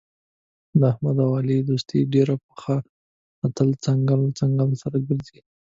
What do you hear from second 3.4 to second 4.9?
تل څنګل په څنګل